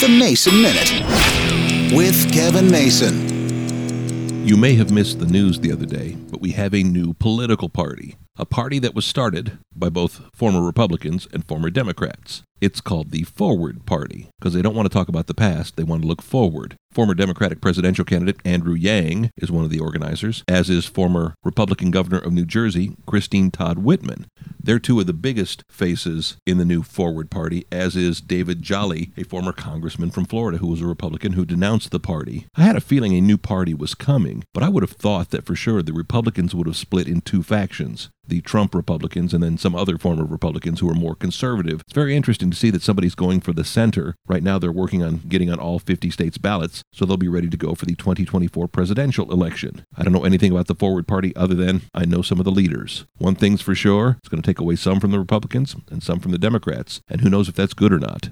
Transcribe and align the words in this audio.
The 0.00 0.08
Mason 0.08 0.62
Minute 0.62 1.94
with 1.94 2.32
Kevin 2.32 2.70
Mason. 2.70 4.46
You 4.46 4.56
may 4.56 4.74
have 4.76 4.90
missed 4.90 5.18
the 5.18 5.26
news 5.26 5.60
the 5.60 5.72
other 5.72 5.84
day, 5.84 6.16
but 6.30 6.40
we 6.40 6.52
have 6.52 6.74
a 6.74 6.82
new 6.82 7.12
political 7.12 7.68
party. 7.68 8.16
A 8.38 8.46
party 8.46 8.78
that 8.78 8.94
was 8.94 9.04
started 9.04 9.58
by 9.76 9.90
both 9.90 10.22
former 10.34 10.62
Republicans 10.62 11.28
and 11.34 11.46
former 11.46 11.68
Democrats. 11.68 12.42
It's 12.62 12.80
called 12.80 13.10
the 13.10 13.24
Forward 13.24 13.84
Party 13.84 14.28
because 14.38 14.54
they 14.54 14.62
don't 14.62 14.74
want 14.74 14.90
to 14.90 14.92
talk 14.92 15.08
about 15.08 15.26
the 15.26 15.34
past, 15.34 15.76
they 15.76 15.82
want 15.82 16.00
to 16.00 16.08
look 16.08 16.22
forward. 16.22 16.76
Former 16.90 17.14
Democratic 17.14 17.60
presidential 17.60 18.06
candidate 18.06 18.40
Andrew 18.42 18.74
Yang 18.74 19.30
is 19.36 19.50
one 19.50 19.64
of 19.64 19.70
the 19.70 19.80
organizers, 19.80 20.42
as 20.48 20.70
is 20.70 20.86
former 20.86 21.34
Republican 21.44 21.90
governor 21.90 22.18
of 22.18 22.32
New 22.32 22.46
Jersey, 22.46 22.96
Christine 23.06 23.50
Todd 23.50 23.78
Whitman. 23.80 24.26
They're 24.70 24.78
two 24.78 25.00
of 25.00 25.08
the 25.08 25.12
biggest 25.12 25.64
faces 25.68 26.36
in 26.46 26.58
the 26.58 26.64
new 26.64 26.84
Forward 26.84 27.28
Party, 27.28 27.66
as 27.72 27.96
is 27.96 28.20
David 28.20 28.62
Jolly, 28.62 29.10
a 29.16 29.24
former 29.24 29.52
congressman 29.52 30.12
from 30.12 30.26
Florida 30.26 30.58
who 30.58 30.68
was 30.68 30.80
a 30.80 30.86
Republican 30.86 31.32
who 31.32 31.44
denounced 31.44 31.90
the 31.90 31.98
party. 31.98 32.46
I 32.54 32.62
had 32.62 32.76
a 32.76 32.80
feeling 32.80 33.12
a 33.12 33.20
new 33.20 33.36
party 33.36 33.74
was 33.74 33.96
coming, 33.96 34.44
but 34.54 34.62
I 34.62 34.68
would 34.68 34.84
have 34.84 34.92
thought 34.92 35.30
that 35.30 35.44
for 35.44 35.56
sure 35.56 35.82
the 35.82 35.92
Republicans 35.92 36.54
would 36.54 36.68
have 36.68 36.76
split 36.76 37.08
in 37.08 37.20
two 37.20 37.42
factions 37.42 38.10
the 38.26 38.40
Trump 38.40 38.74
Republicans 38.74 39.34
and 39.34 39.42
then 39.42 39.58
some 39.58 39.74
other 39.74 39.98
form 39.98 40.18
of 40.18 40.30
Republicans 40.30 40.80
who 40.80 40.88
are 40.90 40.94
more 40.94 41.14
conservative. 41.14 41.80
It's 41.80 41.92
very 41.92 42.16
interesting 42.16 42.50
to 42.50 42.56
see 42.56 42.70
that 42.70 42.82
somebody's 42.82 43.14
going 43.14 43.40
for 43.40 43.52
the 43.52 43.64
center. 43.64 44.14
Right 44.26 44.42
now, 44.42 44.58
they're 44.58 44.72
working 44.72 45.02
on 45.02 45.18
getting 45.28 45.50
on 45.50 45.58
all 45.58 45.78
50 45.78 46.10
states' 46.10 46.38
ballots, 46.38 46.82
so 46.92 47.04
they'll 47.04 47.16
be 47.16 47.28
ready 47.28 47.48
to 47.48 47.56
go 47.56 47.74
for 47.74 47.86
the 47.86 47.94
2024 47.94 48.68
presidential 48.68 49.32
election. 49.32 49.84
I 49.96 50.02
don't 50.02 50.12
know 50.12 50.24
anything 50.24 50.52
about 50.52 50.66
the 50.66 50.74
Forward 50.74 51.06
Party 51.06 51.34
other 51.36 51.54
than 51.54 51.82
I 51.94 52.04
know 52.04 52.22
some 52.22 52.38
of 52.38 52.44
the 52.44 52.50
leaders. 52.50 53.04
One 53.18 53.34
thing's 53.34 53.62
for 53.62 53.74
sure 53.74 54.16
it's 54.18 54.28
going 54.28 54.42
to 54.42 54.46
take 54.46 54.60
away 54.60 54.76
some 54.76 55.00
from 55.00 55.10
the 55.10 55.18
Republicans 55.18 55.76
and 55.90 56.02
some 56.02 56.20
from 56.20 56.32
the 56.32 56.38
Democrats, 56.38 57.00
and 57.08 57.20
who 57.20 57.30
knows 57.30 57.48
if 57.48 57.54
that's 57.54 57.74
good 57.74 57.92
or 57.92 57.98
not. 57.98 58.30